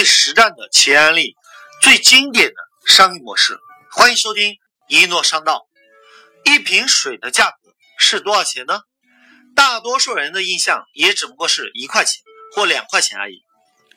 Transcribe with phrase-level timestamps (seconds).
[0.00, 1.36] 最实战的企业案例，
[1.82, 2.54] 最经典的
[2.86, 3.58] 商业模式。
[3.90, 4.56] 欢迎收听
[4.88, 5.68] 一诺商道。
[6.42, 8.80] 一瓶水的价格是多少钱呢？
[9.54, 12.22] 大多数人的印象也只不过是一块钱
[12.54, 13.42] 或两块钱而已。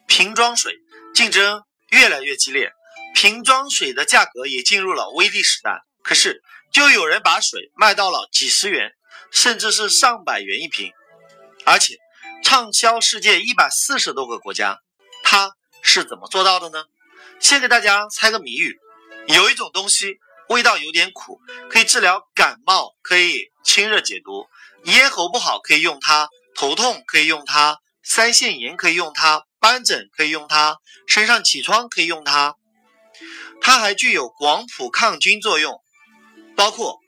[0.06, 0.76] 瓶装水
[1.16, 2.74] 竞争越来越激烈，
[3.16, 5.86] 瓶装水的价格也进入了微利时代。
[6.04, 6.44] 可是，
[6.74, 8.92] 就有人把水卖到了几十元，
[9.32, 10.92] 甚至是上百元一瓶，
[11.66, 11.96] 而且
[12.44, 14.83] 畅销世界一百四十多个国家。
[15.84, 16.86] 是怎么做到的呢？
[17.40, 18.80] 先给大家猜个谜语：
[19.28, 24.48] 有一种东西味道有点苦，可以治疗感冒，可以清热解毒；
[24.86, 32.56] 咽喉不好可以用它，头痛可以用它，腮腺炎可以用它，斑疹可以用它，身上起疮可以用它。
[33.62, 35.82] 它还具有广谱抗菌作用，
[36.56, 37.00] 包括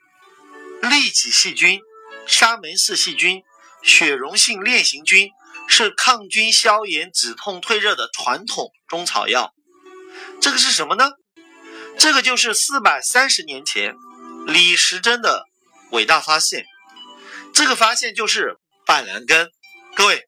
[0.82, 1.82] 痢疾细菌、
[2.28, 3.44] 沙门氏细菌、
[3.82, 5.32] 血溶性链形菌。
[5.68, 9.54] 是抗菌、消炎、止痛、退热的传统中草药。
[10.42, 11.12] 这个是什么呢？
[11.98, 13.96] 这个就是四百三十年前
[14.46, 15.46] 李时珍的
[15.92, 16.66] 伟大发现。
[17.54, 19.50] 这个发现就是板蓝根。
[19.96, 20.28] 各位，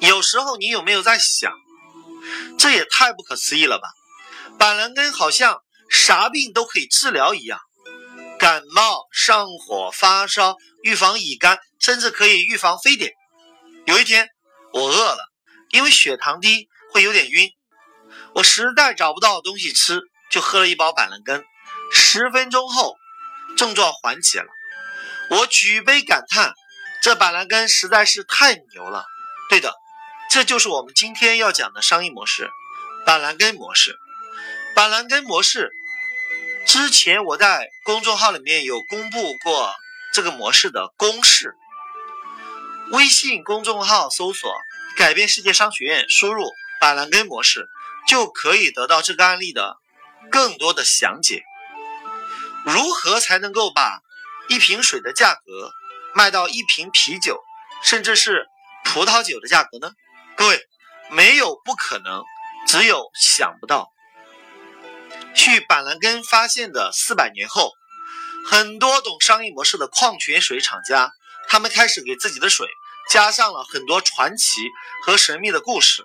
[0.00, 1.52] 有时候你有没有在想，
[2.58, 3.88] 这也太不可思议了吧？
[4.58, 7.60] 板蓝根好像啥病都可以治疗一样，
[8.38, 13.12] 感冒、上火、发烧，预防乙肝，甚至可以预防非典。
[13.86, 14.28] 有一天，
[14.72, 15.32] 我饿了，
[15.70, 17.50] 因为血糖低会有点晕，
[18.34, 20.00] 我实在找不到东西吃，
[20.30, 21.44] 就喝了一包板蓝根。
[21.92, 22.96] 十分钟后，
[23.56, 24.46] 症状缓解了，
[25.30, 26.54] 我举杯感叹：
[27.02, 29.06] 这板蓝根实在是太牛了！
[29.48, 29.74] 对的，
[30.30, 32.48] 这就是我们今天要讲的商业模式——
[33.04, 33.98] 板蓝根模式。
[34.76, 35.72] 板蓝根模式
[36.64, 39.74] 之前我在公众号里面有公布过
[40.12, 41.56] 这个模式的公式。
[42.90, 44.52] 微信公众号搜索
[44.98, 47.68] “改变世界商学院”，输入“板蓝根模式”，
[48.08, 49.76] 就可以得到这个案例的
[50.28, 51.44] 更多的详解。
[52.64, 54.00] 如何才能够把
[54.48, 55.70] 一瓶水的价格
[56.14, 57.40] 卖到一瓶啤酒，
[57.84, 58.48] 甚至是
[58.84, 59.92] 葡萄酒的价格呢？
[60.36, 60.60] 各位，
[61.10, 62.24] 没有不可能，
[62.66, 63.88] 只有想不到。
[65.32, 67.72] 去板蓝根发现的四百年后，
[68.46, 71.12] 很多懂商业模式的矿泉水厂家，
[71.48, 72.66] 他们开始给自己的水。
[73.10, 74.60] 加上了很多传奇
[75.02, 76.04] 和神秘的故事，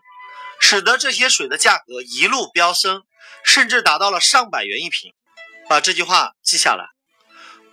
[0.60, 3.04] 使得这些水的价格一路飙升，
[3.44, 5.14] 甚至达到了上百元一瓶。
[5.70, 6.84] 把这句话记下来：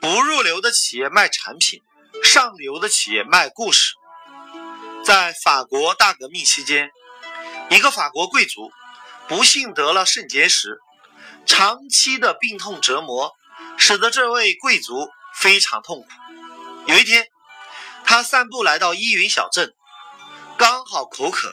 [0.02, 1.80] 不入流的企业卖产品，
[2.22, 3.94] 上流的企业卖故事。
[5.02, 6.90] 在法国大革命期间，
[7.70, 8.70] 一个法国贵族
[9.28, 10.78] 不幸得了肾结石，
[11.46, 13.32] 长期的病痛折磨
[13.78, 16.08] 使得这位贵族非常痛苦。
[16.86, 17.26] 有一天，
[18.04, 19.74] 他散步来到依云小镇，
[20.58, 21.52] 刚好口渴，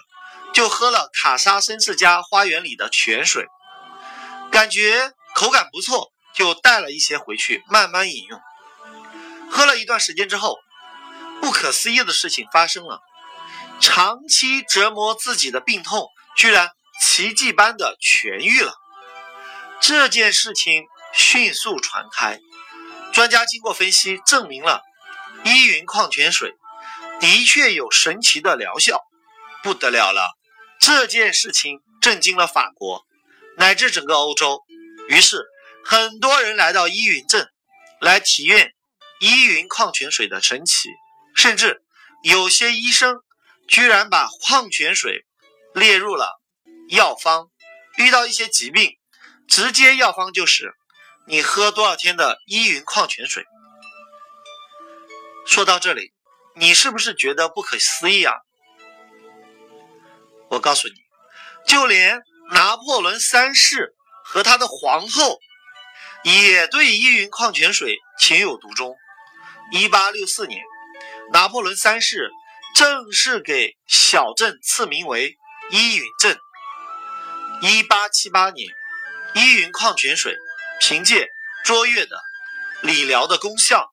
[0.54, 3.48] 就喝了卡莎绅士家花园里的泉水，
[4.52, 8.42] 感觉口感不错，就带了一些回去慢慢饮用。
[9.50, 10.58] 喝了一段时间之后，
[11.42, 13.00] 不可思议的事情发生了：
[13.80, 16.72] 长期折磨自己的病痛居然
[17.02, 18.74] 奇迹般的痊愈了。
[19.80, 20.84] 这件事情
[21.14, 22.40] 迅速传开，
[23.14, 24.84] 专家经过分析证明了。
[25.44, 26.54] 依云矿泉水
[27.20, 29.02] 的确有神奇的疗效，
[29.64, 30.38] 不得了了！
[30.80, 33.06] 这件事情震惊了法国，
[33.58, 34.64] 乃至整个欧洲。
[35.10, 35.46] 于是，
[35.84, 37.50] 很多人来到依云镇
[38.00, 38.74] 来体验
[39.20, 40.90] 依云矿泉水的神奇，
[41.36, 41.82] 甚至
[42.24, 43.18] 有些医生
[43.68, 45.26] 居然把矿泉水
[45.74, 46.42] 列入了
[46.90, 47.50] 药方。
[47.98, 48.98] 遇到一些疾病，
[49.48, 50.74] 直接药方就是
[51.28, 53.44] 你喝多少天的依云矿泉水。
[55.50, 56.14] 说到这里，
[56.58, 58.36] 你是不是觉得不可思议啊？
[60.48, 60.94] 我告诉你，
[61.66, 62.22] 就连
[62.52, 65.40] 拿破仑三世和他的皇后
[66.24, 68.96] 也对依云矿泉水情有独钟。
[69.72, 70.62] 一八六四年，
[71.32, 72.30] 拿破仑三世
[72.76, 75.36] 正式给小镇赐名为
[75.72, 76.38] 依云镇。
[77.64, 78.70] 一八七八年，
[79.34, 80.38] 依云矿泉水
[80.80, 81.28] 凭借
[81.66, 82.22] 卓越的
[82.84, 83.92] 理疗的功效。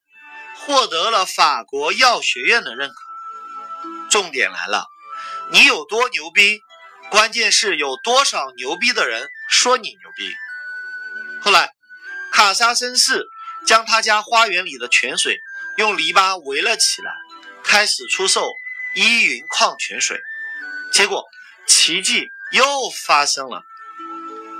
[0.66, 2.96] 获得了法国药学院的认可。
[4.10, 4.88] 重点来了，
[5.52, 6.60] 你有多牛逼？
[7.08, 10.34] 关键是有多少牛逼的人说你牛逼。
[11.40, 11.70] 后来，
[12.32, 13.24] 卡莎绅士
[13.64, 15.38] 将他家花园里的泉水
[15.76, 17.12] 用篱笆围了起来，
[17.62, 18.50] 开始出售
[18.96, 20.20] 依云矿泉水。
[20.90, 21.24] 结果，
[21.68, 23.62] 奇迹又发生了。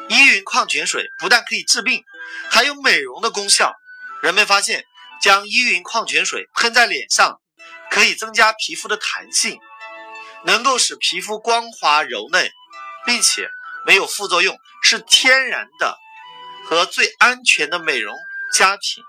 [0.09, 2.05] 依云矿泉水不但可以治病，
[2.49, 3.75] 还有美容的功效。
[4.23, 4.87] 人们发现。
[5.21, 7.41] 将依云矿泉水喷在脸上，
[7.91, 9.59] 可以增加皮肤的弹性，
[10.45, 12.51] 能够使皮肤光滑柔嫩。
[13.07, 13.49] 并且
[13.87, 15.97] 没有副作用，是天然的
[16.65, 18.13] 和最安全的美容
[18.53, 19.05] 佳品。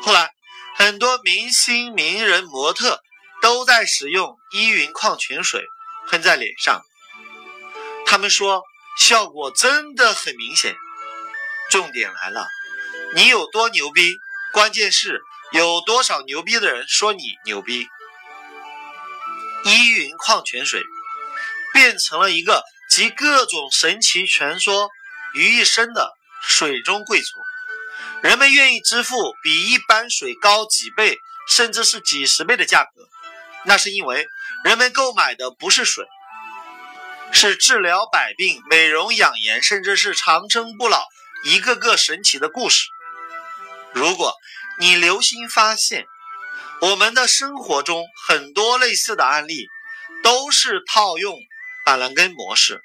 [0.00, 0.30] 后来，
[0.76, 3.02] 很多明星、名人、模特
[3.42, 5.64] 都在使用依云矿泉水
[6.08, 6.80] 喷在脸上，
[8.06, 8.62] 他们说
[8.96, 10.76] 效果真的很明显。
[11.70, 12.46] 重点来了，
[13.16, 14.14] 你有多牛逼？
[14.52, 15.20] 关键是
[15.52, 17.86] 有多少牛逼的人说你牛逼。
[19.64, 20.82] 依云矿泉水
[21.72, 24.88] 变成了一个集各种神奇传说
[25.34, 26.12] 于一身的
[26.42, 27.38] 水中贵族，
[28.22, 31.18] 人们愿意支付比一般水高几倍，
[31.48, 33.08] 甚至是几十倍的价格。
[33.66, 34.26] 那是因为
[34.64, 36.06] 人们购买的不是水，
[37.32, 41.04] 是治疗百病、美容养颜，甚至是长生不老。
[41.44, 42.86] 一个个神奇的故事。
[43.92, 44.34] 如果
[44.78, 46.06] 你留心发现，
[46.80, 49.66] 我们的生活中很多类似的案例，
[50.22, 51.36] 都是套用
[51.84, 52.82] 板蓝根模式。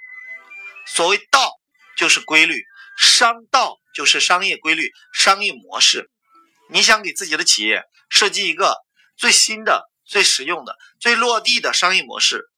[0.85, 1.53] 所谓道，
[1.95, 2.57] 就是规律；
[2.97, 6.09] 商道就是商业规律、商业模式。
[6.69, 8.75] 你想给自己的企业设计一个
[9.15, 12.49] 最新的、最实用的、最落地的商业模式，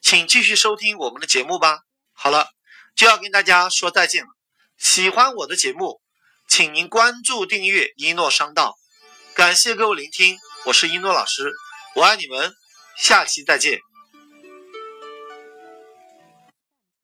[0.00, 1.80] 请继续收听我们的节目吧。
[2.12, 2.48] 好了，
[2.94, 4.28] 就要跟大家说再见了。
[4.78, 6.00] 喜欢我的节目，
[6.56, 8.78] 请您关注订阅一诺商道。
[9.34, 11.52] 感谢各位聆听，我是一诺老师，
[11.96, 12.54] 我爱你们，
[12.96, 13.80] 下期再见。